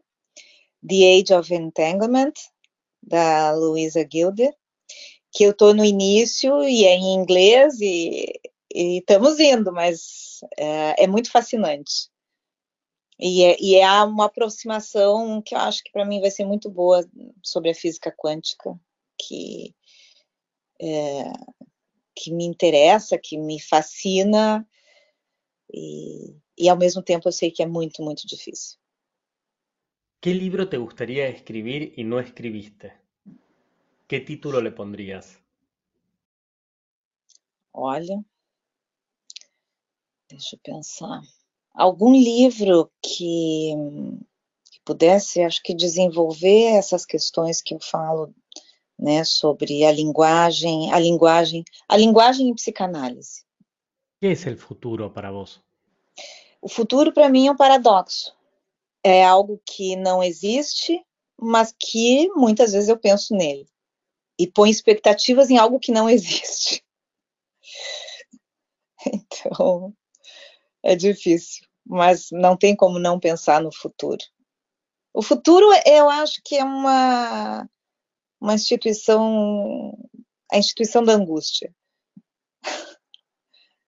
The 0.86 1.18
Age 1.18 1.34
of 1.34 1.54
Entanglement, 1.54 2.34
da 3.02 3.52
Louisa 3.52 4.06
Gilder, 4.10 4.54
que 5.32 5.44
eu 5.44 5.50
estou 5.50 5.74
no 5.74 5.84
início 5.84 6.62
e 6.62 6.84
é 6.84 6.94
em 6.94 7.14
inglês 7.14 7.80
e, 7.80 8.40
estamos 8.74 9.38
indo, 9.40 9.72
mas 9.72 10.40
é, 10.56 11.04
é 11.04 11.06
muito 11.06 11.30
fascinante. 11.30 12.10
E 13.18 13.42
é, 13.42 13.56
e 13.60 13.74
é, 13.76 14.02
uma 14.04 14.26
aproximação 14.26 15.42
que 15.42 15.54
eu 15.54 15.58
acho 15.58 15.82
que 15.82 15.90
para 15.90 16.04
mim 16.04 16.20
vai 16.20 16.30
ser 16.30 16.44
muito 16.44 16.70
boa 16.70 17.04
sobre 17.42 17.70
a 17.70 17.74
física 17.74 18.14
quântica, 18.16 18.78
que, 19.20 19.74
é, 20.80 21.32
que 22.14 22.32
me 22.32 22.44
interessa, 22.44 23.18
que 23.18 23.36
me 23.36 23.60
fascina, 23.60 24.66
e, 25.72 26.36
e 26.58 26.68
ao 26.68 26.76
mesmo 26.76 27.02
tempo 27.02 27.28
eu 27.28 27.32
sei 27.32 27.50
que 27.50 27.62
é 27.62 27.66
muito, 27.66 28.02
muito 28.02 28.26
difícil. 28.26 28.78
Que 30.20 30.34
livro 30.34 30.68
te 30.68 30.76
gustaría 30.78 31.28
escribir 31.28 31.94
y 31.96 32.02
no 32.02 32.18
escribiste? 32.18 32.92
¿Qué 34.08 34.20
título 34.20 34.60
le 34.60 34.72
pondrías? 34.72 35.38
Olha, 37.72 38.24
deixa 40.28 40.56
eu 40.56 40.60
pensar. 40.60 41.20
Algum 41.72 42.12
livro 42.12 42.90
que, 43.00 43.72
que 44.72 44.80
pudesse, 44.84 45.42
acho 45.42 45.62
que, 45.62 45.72
desenvolver 45.72 46.76
essas 46.76 47.06
questões 47.06 47.62
que 47.62 47.74
eu 47.74 47.78
falo, 47.80 48.34
né, 48.98 49.22
sobre 49.22 49.84
a 49.84 49.92
linguagem, 49.92 50.92
a 50.92 50.98
linguagem, 50.98 51.62
a 51.88 51.96
linguagem 51.96 52.48
em 52.48 52.54
psicanálise. 52.54 53.42
O 54.16 54.20
que 54.20 54.26
é 54.26 54.52
o 54.52 54.58
futuro 54.58 55.08
para 55.10 55.30
vos? 55.30 55.62
O 56.60 56.68
futuro 56.68 57.12
para 57.12 57.28
mim 57.28 57.46
é 57.46 57.52
um 57.52 57.56
paradoxo. 57.56 58.34
É 59.04 59.24
algo 59.24 59.60
que 59.64 59.96
não 59.96 60.22
existe, 60.22 61.04
mas 61.40 61.74
que 61.78 62.28
muitas 62.34 62.72
vezes 62.72 62.88
eu 62.88 62.98
penso 62.98 63.34
nele 63.34 63.68
e 64.38 64.46
põe 64.46 64.70
expectativas 64.70 65.50
em 65.50 65.58
algo 65.58 65.78
que 65.78 65.92
não 65.92 66.08
existe. 66.10 66.84
Então, 69.06 69.94
é 70.82 70.96
difícil, 70.96 71.66
mas 71.86 72.28
não 72.32 72.56
tem 72.56 72.74
como 72.74 72.98
não 72.98 73.20
pensar 73.20 73.62
no 73.62 73.72
futuro. 73.72 74.22
O 75.14 75.22
futuro, 75.22 75.66
eu 75.86 76.10
acho 76.10 76.40
que 76.44 76.56
é 76.56 76.64
uma, 76.64 77.68
uma 78.40 78.54
instituição, 78.54 79.96
a 80.52 80.58
instituição 80.58 81.02
da 81.04 81.12
angústia. 81.12 81.74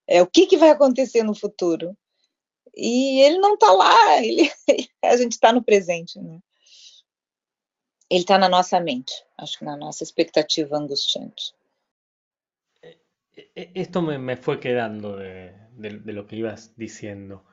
É 0.07 0.21
o 0.21 0.27
que, 0.27 0.45
que 0.45 0.57
vai 0.57 0.71
acontecer 0.71 1.23
no 1.23 1.33
futuro? 1.33 1.97
E 2.75 3.21
ele 3.21 3.37
não 3.39 3.55
está 3.55 3.71
lá, 3.71 4.17
ele, 4.23 4.49
a 5.03 5.15
gente 5.17 5.33
está 5.33 5.51
no 5.51 5.63
presente, 5.63 6.19
né? 6.19 6.39
Ele 8.09 8.21
está 8.21 8.37
na 8.37 8.49
nossa 8.49 8.79
mente, 8.79 9.13
acho 9.37 9.57
que 9.57 9.65
na 9.65 9.77
nossa 9.77 10.03
expectativa 10.03 10.77
angustiante. 10.77 11.53
Esto 13.55 14.01
me, 14.01 14.17
me 14.17 14.35
fue 14.35 14.59
quedando 14.59 15.15
de, 15.15 15.53
de, 15.71 15.99
de, 15.99 16.13
lo 16.13 16.27
que 16.27 16.35
ibas 16.35 16.75
diciendo, 16.75 17.45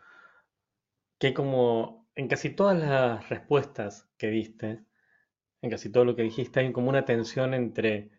que 1.18 1.32
como 1.32 2.08
en 2.16 2.26
casi 2.26 2.50
todas 2.50 2.76
las 2.76 3.28
respuestas 3.28 4.08
que 4.18 4.28
diste, 4.28 4.84
en 5.62 5.70
casi 5.70 5.90
todo 5.90 6.04
lo 6.04 6.16
que 6.16 6.22
dijiste, 6.22 6.58
hay 6.58 6.72
como 6.72 6.88
una 6.88 7.04
tensión 7.04 7.54
entre 7.54 8.10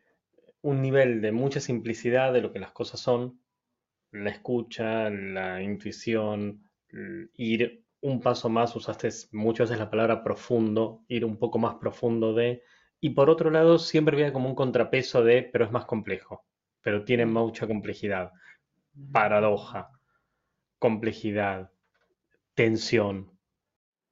un 0.61 0.81
nivel 0.81 1.21
de 1.21 1.33
mucha 1.33 1.59
simplicidad 1.59 2.31
de 2.31 2.41
lo 2.41 2.53
que 2.53 2.59
las 2.59 2.71
cosas 2.71 3.01
son, 3.01 3.41
la 4.11 4.29
escucha, 4.29 5.09
la 5.09 5.61
intuición, 5.61 6.68
ir 7.35 7.83
un 8.01 8.21
paso 8.21 8.49
más, 8.49 8.75
usaste 8.75 9.09
muchas 9.31 9.69
veces 9.69 9.79
la 9.79 9.89
palabra 9.89 10.23
profundo, 10.23 11.03
ir 11.07 11.25
un 11.25 11.37
poco 11.37 11.59
más 11.59 11.75
profundo 11.75 12.33
de, 12.33 12.63
y 12.99 13.11
por 13.11 13.29
otro 13.29 13.49
lado 13.49 13.79
siempre 13.79 14.15
había 14.15 14.33
como 14.33 14.49
un 14.49 14.55
contrapeso 14.55 15.23
de, 15.23 15.43
pero 15.43 15.65
es 15.65 15.71
más 15.71 15.85
complejo, 15.85 16.45
pero 16.81 17.03
tiene 17.03 17.25
mucha 17.25 17.67
complejidad, 17.67 18.31
paradoja, 19.11 19.91
complejidad, 20.77 21.71
tensión. 22.53 23.31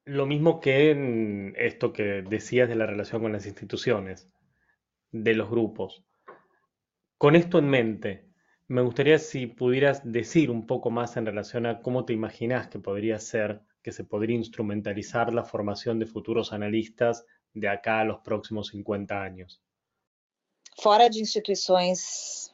Lo 0.05 0.25
mismo 0.25 0.59
que 0.61 0.91
en 0.91 1.53
esto 1.57 1.91
que 1.91 2.23
decías 2.23 2.69
de 2.69 2.75
la 2.75 2.85
relación 2.85 3.21
con 3.21 3.33
las 3.33 3.45
instituciones, 3.45 4.29
de 5.11 5.33
los 5.33 5.49
grupos. 5.49 6.03
Con 7.17 7.35
esto 7.35 7.59
en 7.59 7.69
mente, 7.69 8.26
me 8.67 8.81
gustaría 8.81 9.17
si 9.17 9.47
pudieras 9.47 10.01
decir 10.03 10.51
un 10.51 10.65
poco 10.65 10.89
más 10.89 11.15
en 11.15 11.25
relación 11.25 11.65
a 11.65 11.81
cómo 11.81 12.03
te 12.03 12.13
imaginas 12.13 12.67
que 12.67 12.79
podría 12.79 13.17
ser, 13.19 13.61
que 13.81 13.93
se 13.93 14.03
podría 14.03 14.35
instrumentalizar 14.35 15.33
la 15.33 15.43
formación 15.43 15.99
de 15.99 16.05
futuros 16.05 16.51
analistas 16.51 17.25
de 17.53 17.69
acá 17.69 18.01
a 18.01 18.05
los 18.05 18.19
próximos 18.19 18.67
50 18.67 19.21
años. 19.21 19.61
Fora 20.77 21.09
de 21.09 21.19
instituições, 21.19 22.53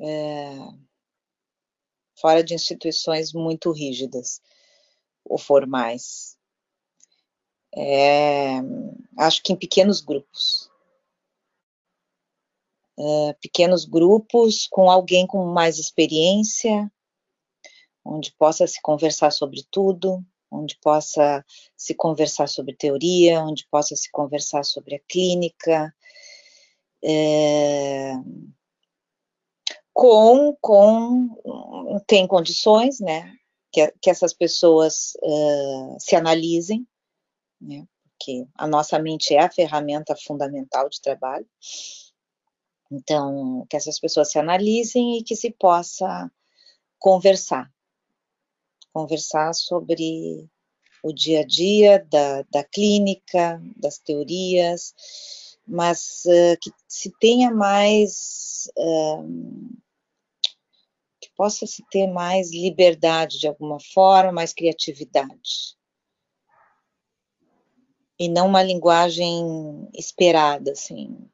é, 0.00 0.56
fora 2.18 2.42
de 2.42 2.54
instituições 2.54 3.32
muito 3.34 3.70
rígidas 3.72 4.40
ou 5.24 5.38
formais. 5.38 6.38
É, 7.76 8.58
acho 9.18 9.42
que 9.42 9.52
em 9.52 9.56
pequenos 9.56 10.00
grupos. 10.00 10.69
Uh, 13.00 13.34
pequenos 13.40 13.84
grupos 13.84 14.66
com 14.70 14.90
alguém 14.90 15.26
com 15.26 15.46
mais 15.46 15.78
experiência, 15.78 16.90
onde 18.04 18.32
possa 18.38 18.66
se 18.66 18.80
conversar 18.82 19.30
sobre 19.30 19.64
tudo, 19.70 20.24
onde 20.50 20.76
possa 20.80 21.44
se 21.76 21.94
conversar 21.94 22.48
sobre 22.48 22.74
teoria, 22.74 23.42
onde 23.42 23.66
possa 23.70 23.96
se 23.96 24.10
conversar 24.10 24.64
sobre 24.64 24.96
a 24.96 25.00
clínica, 25.08 25.94
é, 27.02 28.12
com, 29.92 30.56
com 30.60 32.00
tem 32.06 32.26
condições, 32.26 33.00
né, 33.00 33.32
que, 33.72 33.86
que 34.02 34.10
essas 34.10 34.34
pessoas 34.34 35.12
uh, 35.22 35.96
se 35.98 36.16
analisem, 36.16 36.86
né, 37.60 37.86
porque 38.20 38.46
a 38.54 38.66
nossa 38.66 38.98
mente 38.98 39.34
é 39.34 39.40
a 39.40 39.50
ferramenta 39.50 40.14
fundamental 40.16 40.88
de 40.88 41.00
trabalho, 41.00 41.46
então, 42.90 43.64
que 43.70 43.76
essas 43.76 44.00
pessoas 44.00 44.32
se 44.32 44.38
analisem 44.38 45.18
e 45.18 45.22
que 45.22 45.36
se 45.36 45.50
possa 45.50 46.30
conversar. 46.98 47.72
Conversar 48.92 49.54
sobre 49.54 50.50
o 51.02 51.12
dia 51.12 51.40
a 51.40 51.46
dia 51.46 52.04
da, 52.10 52.42
da 52.50 52.64
clínica, 52.64 53.62
das 53.76 53.98
teorias, 53.98 54.94
mas 55.66 56.24
uh, 56.26 56.58
que 56.60 56.72
se 56.88 57.12
tenha 57.20 57.50
mais. 57.52 58.68
Uh, 58.76 59.78
que 61.20 61.30
possa 61.36 61.66
se 61.66 61.84
ter 61.90 62.08
mais 62.08 62.50
liberdade 62.50 63.38
de 63.38 63.46
alguma 63.46 63.78
forma, 63.78 64.32
mais 64.32 64.52
criatividade. 64.52 65.76
E 68.18 68.28
não 68.28 68.48
uma 68.48 68.62
linguagem 68.62 69.88
esperada, 69.94 70.72
assim, 70.72 71.30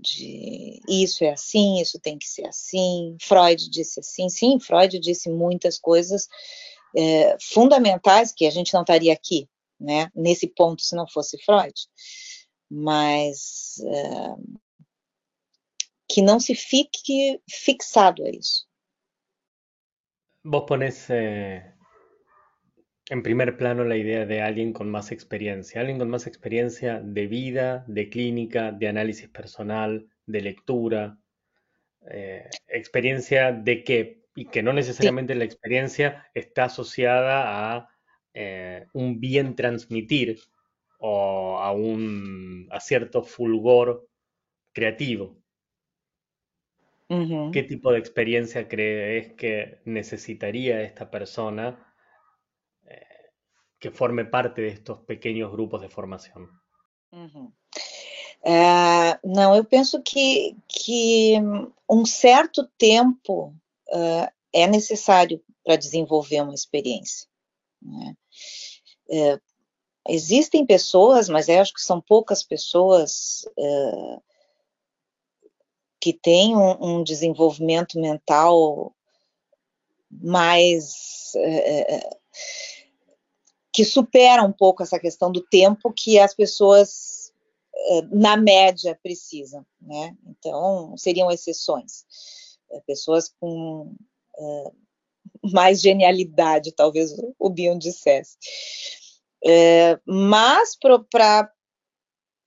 de 0.00 0.80
isso 0.88 1.24
é 1.24 1.30
assim, 1.30 1.80
isso 1.80 1.98
tem 1.98 2.18
que 2.18 2.28
ser 2.28 2.46
assim. 2.46 3.16
Freud 3.20 3.68
disse 3.70 4.00
assim, 4.00 4.28
sim, 4.28 4.58
Freud 4.58 4.98
disse 4.98 5.28
muitas 5.28 5.78
coisas 5.78 6.28
é, 6.96 7.36
fundamentais 7.40 8.32
que 8.32 8.46
a 8.46 8.50
gente 8.50 8.74
não 8.74 8.82
estaria 8.82 9.12
aqui, 9.12 9.48
né, 9.78 10.10
nesse 10.14 10.46
ponto 10.48 10.82
se 10.82 10.94
não 10.94 11.08
fosse 11.08 11.38
Freud, 11.44 11.74
mas 12.70 13.80
é, 13.84 14.70
que 16.08 16.20
não 16.20 16.40
se 16.40 16.54
fique 16.54 17.40
fixado 17.48 18.24
a 18.24 18.30
isso. 18.30 18.68
Vos 20.44 20.64
pones 20.66 21.08
eh, 21.10 21.74
en 23.10 23.24
primer 23.24 23.56
plano 23.56 23.82
la 23.82 23.96
idea 23.96 24.24
de 24.24 24.40
alguien 24.40 24.72
con 24.72 24.88
más 24.88 25.10
experiencia, 25.10 25.80
alguien 25.80 25.98
con 25.98 26.08
más 26.10 26.28
experiencia 26.28 27.00
de 27.00 27.26
vida, 27.26 27.84
de 27.88 28.08
clínica, 28.08 28.70
de 28.70 28.86
análisis 28.86 29.28
personal, 29.28 30.08
de 30.26 30.40
lectura, 30.40 31.18
eh, 32.08 32.48
experiencia 32.68 33.50
de 33.50 33.82
qué, 33.82 34.22
y 34.36 34.44
que 34.46 34.62
no 34.62 34.72
necesariamente 34.72 35.34
la 35.34 35.44
experiencia 35.44 36.28
está 36.34 36.66
asociada 36.66 37.74
a 37.74 37.88
eh, 38.32 38.86
un 38.92 39.18
bien 39.18 39.56
transmitir 39.56 40.38
o 41.00 41.58
a, 41.58 41.72
un, 41.72 42.68
a 42.70 42.78
cierto 42.78 43.24
fulgor 43.24 44.06
creativo. 44.72 45.36
¿Qué 47.52 47.64
tipo 47.64 47.90
de 47.90 47.98
experiencia 47.98 48.68
crees 48.68 49.32
que 49.32 49.80
necesitaría 49.84 50.80
esta 50.82 51.10
persona 51.10 51.89
que 53.80 53.90
forme 53.90 54.24
parte 54.24 54.60
de 54.60 54.68
estos 54.68 54.98
pequenos 55.06 55.50
grupos 55.50 55.80
de 55.80 55.88
formação? 55.88 56.48
Uhum. 57.12 57.50
É, 58.42 59.18
não, 59.24 59.54
eu 59.54 59.64
penso 59.64 60.02
que, 60.02 60.56
que 60.68 61.34
um 61.88 62.04
certo 62.06 62.68
tempo 62.78 63.54
uh, 63.88 64.32
é 64.52 64.66
necessário 64.66 65.42
para 65.64 65.76
desenvolver 65.76 66.42
uma 66.42 66.54
experiência. 66.54 67.28
Né? 67.82 68.14
É, 69.10 69.40
existem 70.08 70.64
pessoas, 70.66 71.28
mas 71.28 71.48
eu 71.48 71.60
acho 71.60 71.74
que 71.74 71.80
são 71.80 72.00
poucas 72.00 72.42
pessoas 72.42 73.44
é, 73.58 74.18
que 76.00 76.12
têm 76.12 76.56
um, 76.56 76.98
um, 76.98 77.04
desenvolvimento 77.04 78.00
mental 78.00 78.94
mais 80.10 81.32
é, 81.36 82.00
que 83.80 83.84
supera 83.86 84.42
um 84.42 84.52
pouco 84.52 84.82
essa 84.82 84.98
questão 84.98 85.32
do 85.32 85.40
tempo 85.40 85.90
que 85.90 86.18
as 86.18 86.34
pessoas 86.34 87.32
é, 87.74 88.02
na 88.12 88.36
média 88.36 88.98
precisam, 89.02 89.64
né? 89.80 90.14
Então 90.26 90.94
seriam 90.98 91.30
exceções, 91.30 92.04
é, 92.70 92.80
pessoas 92.80 93.32
com 93.40 93.94
mais 95.50 95.80
genialidade, 95.80 96.72
talvez 96.72 97.14
o 97.38 97.48
Bion 97.48 97.78
dissesse. 97.78 98.36
É, 99.46 99.98
mas 100.04 100.76
para 100.76 101.50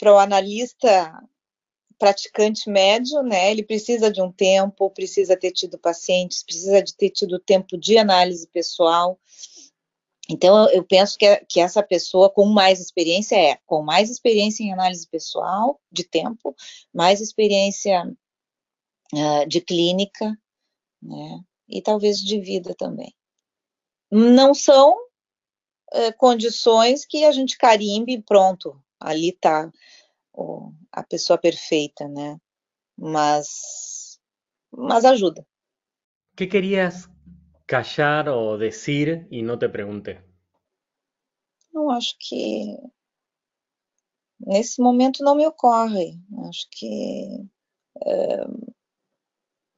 o 0.06 0.18
analista 0.20 1.20
praticante 1.98 2.70
médio, 2.70 3.24
né, 3.24 3.50
ele 3.52 3.64
precisa 3.64 4.12
de 4.12 4.22
um 4.22 4.32
tempo, 4.32 4.90
precisa 4.92 5.36
ter 5.36 5.52
tido 5.52 5.80
pacientes, 5.80 6.44
precisa 6.44 6.82
de 6.82 6.96
ter 6.96 7.10
tido 7.10 7.40
tempo 7.40 7.78
de 7.78 7.98
análise 7.98 8.48
pessoal. 8.48 9.20
Então, 10.34 10.68
eu 10.72 10.84
penso 10.84 11.16
que, 11.16 11.38
que 11.46 11.60
essa 11.60 11.84
pessoa 11.84 12.28
com 12.28 12.48
mais 12.48 12.80
experiência 12.80 13.36
é, 13.36 13.60
com 13.68 13.84
mais 13.84 14.10
experiência 14.10 14.64
em 14.64 14.74
análise 14.74 15.08
pessoal, 15.08 15.80
de 15.92 16.04
tempo, 16.04 16.56
mais 16.92 17.22
experiência 17.22 18.04
uh, 19.14 19.48
de 19.48 19.62
clínica, 19.62 20.36
né, 21.00 21.40
e 21.70 21.84
talvez 21.84 22.18
de 22.18 22.40
vida 22.40 22.74
também. 22.74 23.14
Não 24.10 24.56
são 24.56 24.98
é, 25.92 26.12
condições 26.12 27.06
que 27.06 27.24
a 27.26 27.32
gente 27.32 27.56
carimbe 27.56 28.20
pronto, 28.24 28.84
ali 29.00 29.30
está 29.30 29.72
a 30.92 31.04
pessoa 31.04 31.38
perfeita, 31.38 32.08
né? 32.08 32.40
Mas, 32.98 34.20
mas 34.72 35.06
ajuda. 35.06 35.46
que 36.36 36.48
querias 36.48 37.08
callar 37.68 38.28
ou 38.30 38.58
dizer 38.58 39.28
e 39.32 39.42
não 39.42 39.58
te 39.58 39.70
perguntei? 39.70 40.20
Não 41.74 41.90
acho 41.90 42.16
que 42.20 42.78
nesse 44.40 44.82
momento 44.82 45.24
não 45.24 45.36
me 45.36 45.46
ocorre. 45.48 46.20
Acho 46.48 46.68
que 46.72 47.46
é, 48.06 48.46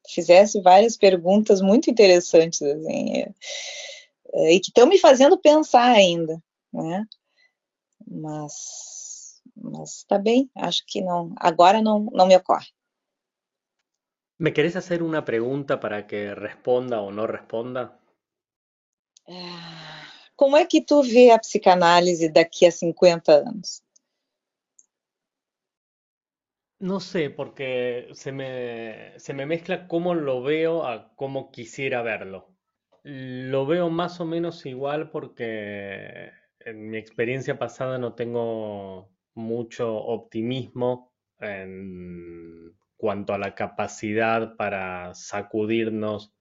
fizesse 0.10 0.62
várias 0.62 0.98
perguntas 0.98 1.62
muito 1.62 1.90
interessantes, 1.90 2.62
assim, 2.62 3.24
é, 4.34 4.54
e 4.54 4.60
que 4.60 4.70
estão 4.70 4.88
me 4.88 5.00
fazendo 5.00 5.38
pensar 5.38 5.92
ainda, 5.92 6.42
né? 6.74 7.06
Mas, 8.08 9.42
mas 9.56 9.98
está 9.98 10.18
bem, 10.18 10.50
acho 10.56 10.84
que 10.86 11.02
não, 11.02 11.34
agora 11.38 11.82
não, 11.82 12.02
não 12.12 12.28
me 12.28 12.36
ocorre. 12.36 12.68
¿Me 14.38 14.54
querés 14.54 14.74
fazer 14.74 15.02
uma 15.02 15.24
pergunta 15.32 15.80
para 15.80 16.06
que 16.08 16.20
responda 16.36 17.00
ou 17.00 17.10
não 17.12 17.26
responda? 17.26 17.84
Ah, 19.28 20.06
como 20.36 20.58
é 20.58 20.66
que 20.66 20.82
tu 20.90 21.02
vê 21.02 21.32
a 21.32 21.40
psicanálise 21.40 22.28
daqui 22.30 22.66
a 22.66 22.72
50 22.72 23.32
anos? 23.32 23.82
No 26.80 27.00
sé, 27.00 27.30
porque 27.30 28.10
se 28.14 28.32
me, 28.32 29.18
se 29.20 29.34
me 29.34 29.46
mezcla 29.46 29.88
cómo 29.88 30.14
lo 30.14 30.44
veo 30.44 30.86
a 30.86 31.16
cómo 31.16 31.50
quisiera 31.52 32.02
verlo. 32.02 32.50
Lo 33.04 33.66
veo 33.66 33.90
más 33.90 34.20
o 34.20 34.26
menos 34.26 34.66
igual 34.66 35.10
porque 35.10 36.32
en 36.60 36.90
mi 36.90 36.98
experiencia 36.98 37.58
pasada 37.58 37.98
no 37.98 38.14
tengo 38.14 39.10
mucho 39.34 39.96
optimismo 39.96 41.14
en 41.40 42.76
cuanto 42.98 43.34
a 43.34 43.38
la 43.38 43.56
capacidad 43.56 44.56
para 44.56 45.14
sacudirnos 45.14 46.34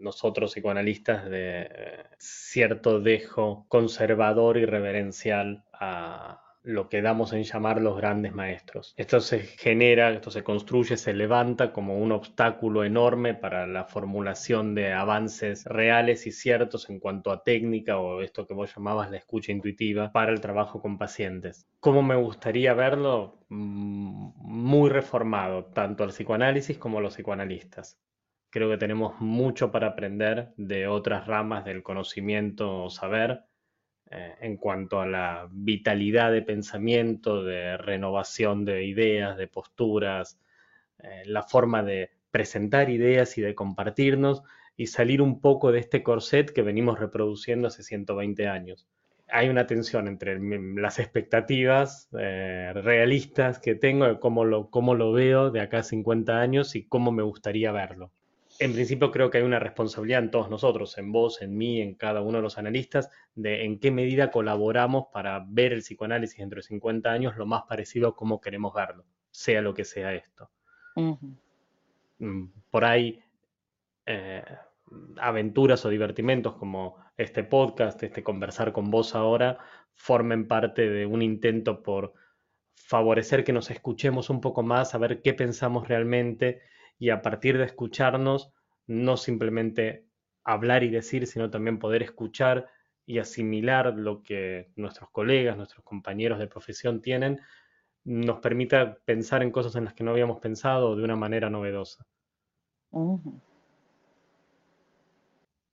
nosotros 0.00 0.52
psicoanalistas 0.52 1.28
de 1.28 1.68
cierto 2.18 3.00
dejo 3.00 3.66
conservador 3.68 4.56
y 4.56 4.64
reverencial 4.64 5.64
a, 5.72 6.51
lo 6.64 6.88
que 6.88 7.02
damos 7.02 7.32
en 7.32 7.42
llamar 7.42 7.80
los 7.80 7.96
grandes 7.96 8.32
maestros. 8.34 8.94
Esto 8.96 9.20
se 9.20 9.40
genera, 9.40 10.10
esto 10.10 10.30
se 10.30 10.44
construye, 10.44 10.96
se 10.96 11.12
levanta 11.12 11.72
como 11.72 11.98
un 11.98 12.12
obstáculo 12.12 12.84
enorme 12.84 13.34
para 13.34 13.66
la 13.66 13.84
formulación 13.84 14.74
de 14.74 14.92
avances 14.92 15.64
reales 15.64 16.26
y 16.26 16.32
ciertos 16.32 16.88
en 16.88 17.00
cuanto 17.00 17.30
a 17.32 17.42
técnica 17.42 17.98
o 17.98 18.20
esto 18.20 18.46
que 18.46 18.54
vos 18.54 18.74
llamabas 18.74 19.10
la 19.10 19.16
escucha 19.16 19.52
intuitiva 19.52 20.12
para 20.12 20.32
el 20.32 20.40
trabajo 20.40 20.80
con 20.80 20.98
pacientes. 20.98 21.66
¿Cómo 21.80 22.02
me 22.02 22.16
gustaría 22.16 22.74
verlo? 22.74 23.40
Mm, 23.48 24.32
muy 24.36 24.90
reformado, 24.90 25.64
tanto 25.66 26.04
al 26.04 26.10
psicoanálisis 26.10 26.78
como 26.78 27.00
los 27.00 27.14
psicoanalistas. 27.14 27.98
Creo 28.50 28.68
que 28.68 28.76
tenemos 28.76 29.18
mucho 29.18 29.72
para 29.72 29.88
aprender 29.88 30.52
de 30.56 30.86
otras 30.86 31.26
ramas 31.26 31.64
del 31.64 31.82
conocimiento 31.82 32.84
o 32.84 32.90
saber 32.90 33.44
eh, 34.14 34.34
en 34.42 34.58
cuanto 34.58 35.00
a 35.00 35.06
la 35.06 35.48
vitalidad 35.50 36.30
de 36.32 36.42
pensamiento, 36.42 37.42
de 37.44 37.78
renovación 37.78 38.66
de 38.66 38.84
ideas, 38.84 39.38
de 39.38 39.48
posturas, 39.48 40.38
eh, 41.02 41.22
la 41.24 41.42
forma 41.42 41.82
de 41.82 42.10
presentar 42.30 42.90
ideas 42.90 43.38
y 43.38 43.42
de 43.42 43.54
compartirnos 43.54 44.42
y 44.76 44.88
salir 44.88 45.22
un 45.22 45.40
poco 45.40 45.72
de 45.72 45.78
este 45.78 46.02
corset 46.02 46.52
que 46.52 46.60
venimos 46.60 47.00
reproduciendo 47.00 47.68
hace 47.68 47.82
120 47.82 48.48
años. 48.48 48.86
Hay 49.28 49.48
una 49.48 49.66
tensión 49.66 50.08
entre 50.08 50.38
las 50.38 50.98
expectativas 50.98 52.10
eh, 52.18 52.70
realistas 52.74 53.60
que 53.60 53.74
tengo 53.74 54.06
de 54.06 54.20
cómo 54.20 54.44
lo, 54.44 54.68
cómo 54.68 54.94
lo 54.94 55.12
veo 55.12 55.50
de 55.50 55.62
acá 55.62 55.78
a 55.78 55.82
50 55.84 56.38
años 56.38 56.76
y 56.76 56.84
cómo 56.84 57.12
me 57.12 57.22
gustaría 57.22 57.72
verlo 57.72 58.12
en 58.62 58.72
principio 58.72 59.10
creo 59.10 59.30
que 59.30 59.38
hay 59.38 59.44
una 59.44 59.58
responsabilidad 59.58 60.22
en 60.22 60.30
todos 60.30 60.48
nosotros, 60.48 60.96
en 60.96 61.10
vos, 61.10 61.42
en 61.42 61.56
mí, 61.56 61.80
en 61.80 61.94
cada 61.94 62.20
uno 62.22 62.38
de 62.38 62.42
los 62.42 62.58
analistas, 62.58 63.10
de 63.34 63.64
en 63.64 63.80
qué 63.80 63.90
medida 63.90 64.30
colaboramos 64.30 65.06
para 65.12 65.44
ver 65.48 65.72
el 65.72 65.80
psicoanálisis 65.80 66.38
dentro 66.38 66.58
de 66.58 66.62
50 66.62 67.10
años 67.10 67.36
lo 67.36 67.46
más 67.46 67.62
parecido 67.68 68.08
a 68.08 68.16
cómo 68.16 68.40
queremos 68.40 68.72
verlo, 68.72 69.04
sea 69.30 69.62
lo 69.62 69.74
que 69.74 69.84
sea 69.84 70.14
esto. 70.14 70.50
Mm, 72.18 72.44
por 72.70 72.84
ahí, 72.84 73.20
eh, 74.06 74.44
aventuras 75.18 75.84
o 75.84 75.88
divertimentos 75.88 76.54
como 76.54 76.96
este 77.16 77.42
podcast, 77.42 78.02
este 78.02 78.22
conversar 78.22 78.72
con 78.72 78.90
vos 78.90 79.14
ahora, 79.14 79.58
formen 79.94 80.46
parte 80.46 80.88
de 80.88 81.04
un 81.04 81.22
intento 81.22 81.82
por 81.82 82.14
favorecer 82.74 83.42
que 83.44 83.52
nos 83.52 83.70
escuchemos 83.70 84.30
un 84.30 84.40
poco 84.40 84.62
más, 84.62 84.94
a 84.94 84.98
ver 84.98 85.20
qué 85.22 85.34
pensamos 85.34 85.88
realmente 85.88 86.62
y 86.98 87.10
a 87.10 87.22
partir 87.22 87.58
de 87.58 87.64
escucharnos, 87.64 88.52
no 88.86 89.16
simplemente 89.16 90.06
hablar 90.44 90.82
y 90.82 90.90
decir, 90.90 91.26
sino 91.26 91.50
también 91.50 91.78
poder 91.78 92.02
escuchar 92.02 92.68
y 93.06 93.18
asimilar 93.18 93.94
lo 93.94 94.22
que 94.22 94.70
nuestros 94.76 95.10
colegas, 95.10 95.56
nuestros 95.56 95.84
compañeros 95.84 96.38
de 96.38 96.46
profesión 96.46 97.00
tienen, 97.00 97.40
nos 98.04 98.40
permita 98.40 98.98
pensar 99.04 99.42
en 99.42 99.50
cosas 99.50 99.76
en 99.76 99.84
las 99.84 99.94
que 99.94 100.04
no 100.04 100.10
habíamos 100.10 100.40
pensado 100.40 100.96
de 100.96 101.04
una 101.04 101.16
manera 101.16 101.50
novedosa. 101.50 102.06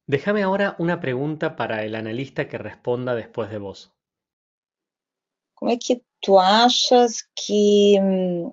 Déjame 0.05 0.43
ahora 0.43 0.75
una 0.79 0.99
pregunta 0.99 1.55
para 1.55 1.83
el 1.83 1.95
analista 1.95 2.47
que 2.47 2.57
responda 2.57 3.15
después 3.15 3.49
de 3.49 3.57
vos. 3.57 3.93
¿Cómo 5.53 5.71
es 5.71 5.79
que 5.85 6.01
tú 6.21 6.39
achas 6.39 7.29
que 7.35 7.99
mm, 8.01 8.49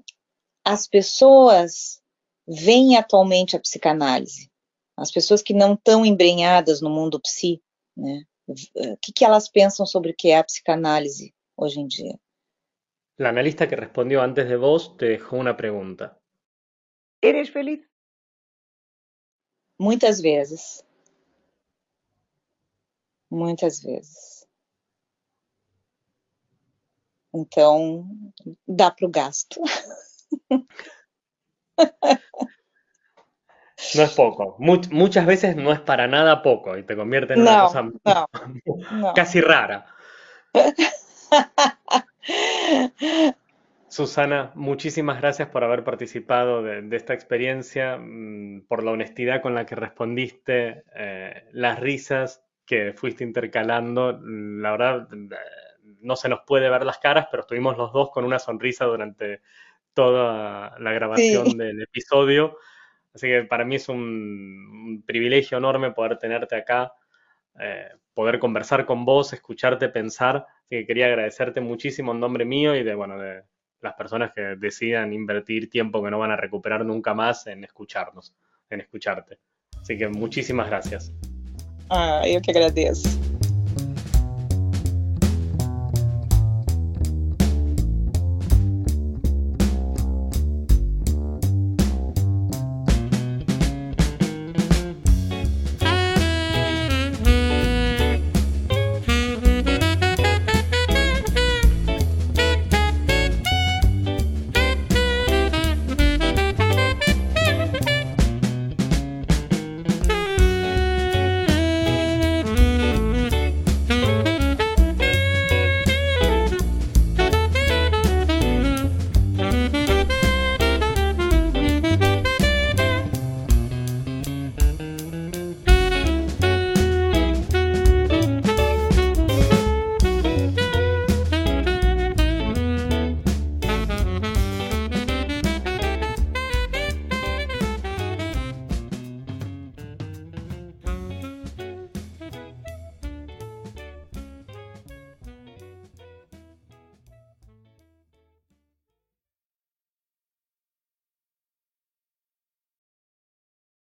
as 0.64 0.88
pessoas 0.88 2.02
vem 2.46 2.96
atualmente 2.96 3.56
a 3.56 3.60
psicanálise? 3.60 4.50
As 4.96 5.10
pessoas 5.10 5.42
que 5.42 5.52
não 5.52 5.74
estão 5.74 6.06
embrenhadas 6.06 6.80
no 6.80 6.88
mundo 6.88 7.20
psi, 7.20 7.62
né? 7.96 8.24
O 8.48 8.96
que, 9.02 9.12
que 9.12 9.24
elas 9.24 9.48
pensam 9.48 9.84
sobre 9.84 10.12
o 10.12 10.14
que 10.16 10.28
é 10.28 10.38
a 10.38 10.44
psicanálise 10.44 11.34
hoje 11.56 11.80
em 11.80 11.86
dia? 11.86 12.18
La 13.18 13.30
analista 13.30 13.66
que 13.66 13.74
respondeu 13.74 14.20
antes 14.20 14.46
de 14.46 14.56
vos 14.56 14.88
te 14.96 15.08
deixou 15.08 15.40
uma 15.40 15.54
pergunta. 15.54 16.16
¿Eres 17.20 17.48
feliz? 17.48 17.80
Muitas 19.78 20.20
vezes. 20.20 20.84
Muitas 23.30 23.82
vezes. 23.82 24.46
Então, 27.34 28.08
dá 28.66 28.90
para 28.90 29.06
o 29.06 29.10
gasto. 29.10 29.60
No 33.94 34.02
es 34.02 34.14
poco. 34.14 34.56
muchas 34.58 35.26
veces 35.26 35.56
no 35.56 35.72
es 35.72 35.80
para 35.80 36.06
nada 36.06 36.42
poco 36.42 36.76
y 36.76 36.82
te 36.82 36.96
convierte 36.96 37.34
en 37.34 37.42
una 37.42 37.62
cosa 37.62 37.90
casi 39.14 39.40
rara. 39.40 39.86
Susana, 43.88 44.50
muchísimas 44.54 45.20
gracias 45.20 45.48
por 45.48 45.64
haber 45.64 45.84
participado 45.84 46.62
de, 46.62 46.96
esta 46.96 47.14
experiencia, 47.14 47.96
mm, 47.98 48.66
por 48.68 48.82
la 48.82 48.90
honestidad 48.90 49.40
con 49.40 49.54
la 49.54 49.64
que 49.64 49.74
respondiste, 49.74 50.84
eh, 50.94 51.48
las 51.52 51.80
risas, 51.80 52.42
que 52.66 52.92
fuiste 52.92 53.24
intercalando. 53.24 54.20
La 54.22 54.72
verdad, 54.72 55.08
no 56.00 56.16
se 56.16 56.28
nos 56.28 56.40
puede 56.40 56.68
ver 56.68 56.84
las 56.84 56.98
caras, 56.98 57.28
pero 57.30 57.42
estuvimos 57.42 57.78
los 57.78 57.92
dos 57.92 58.10
con 58.10 58.24
una 58.24 58.38
sonrisa 58.38 58.84
durante 58.84 59.40
toda 59.96 60.78
la 60.78 60.92
grabación 60.92 61.56
del 61.56 61.82
episodio. 61.82 62.58
Así 63.14 63.28
que 63.28 63.44
para 63.44 63.64
mí 63.64 63.76
es 63.76 63.88
un, 63.88 65.02
privilegio 65.06 65.56
enorme 65.56 65.90
poder 65.92 66.18
tenerte 66.18 66.54
acá, 66.54 66.92
eh, 67.58 67.88
poder 68.12 68.38
conversar 68.38 68.84
con 68.84 69.06
vos, 69.06 69.32
escucharte 69.32 69.88
pensar. 69.88 70.46
Así 70.58 70.76
que 70.76 70.86
quería 70.86 71.06
agradecerte 71.06 71.62
muchísimo 71.62 72.12
en 72.12 72.20
nombre 72.20 72.44
mío 72.44 72.76
y 72.76 72.84
de, 72.84 72.94
bueno, 72.94 73.18
de 73.18 73.44
las 73.80 73.94
personas 73.94 74.32
que 74.34 74.42
decidan 74.56 75.14
invertir 75.14 75.70
tiempo 75.70 76.04
que 76.04 76.10
no 76.10 76.18
van 76.18 76.30
a 76.30 76.36
recuperar 76.36 76.84
nunca 76.84 77.14
más 77.14 77.46
en 77.46 77.64
escucharnos, 77.64 78.34
en 78.68 78.82
escucharte. 78.82 79.38
Así 79.80 79.96
que 79.96 80.08
muchísimas 80.08 80.68
gracias. 80.68 81.10
Ah, 81.88 82.22
yo 82.30 82.40
que 82.42 82.50
agradeço. 82.50 83.08